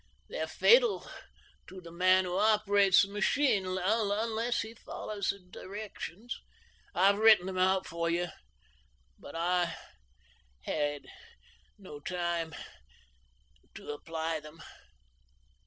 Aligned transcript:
They're 0.29 0.47
fatal 0.47 1.07
to 1.67 1.79
the 1.79 1.91
man 1.91 2.25
who 2.25 2.35
operates 2.35 3.03
the 3.03 3.09
machine, 3.09 3.67
unless 3.67 4.61
he 4.61 4.73
follows 4.73 5.27
the 5.29 5.37
directions. 5.39 6.39
I've 6.95 7.19
written 7.19 7.45
them 7.45 7.59
out 7.59 7.85
for 7.85 8.09
you, 8.09 8.29
but 9.19 9.35
I 9.35 9.75
had 10.63 11.05
no 11.77 11.99
time 11.99 12.55
to 13.75 13.91
apply 13.91 14.39
them." 14.39 14.63